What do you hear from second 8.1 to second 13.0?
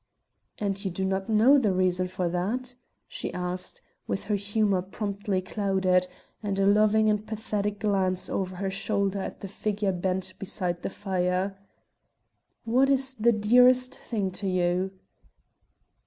over her shoulder at the figure bent beside the fire. "What